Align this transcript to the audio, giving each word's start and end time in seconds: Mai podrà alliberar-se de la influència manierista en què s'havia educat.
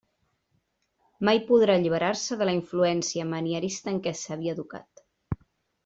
Mai 1.29 1.41
podrà 1.51 1.75
alliberar-se 1.81 2.39
de 2.41 2.49
la 2.51 2.57
influència 2.61 3.29
manierista 3.37 3.97
en 3.97 4.05
què 4.09 4.19
s'havia 4.25 4.59
educat. 4.61 5.07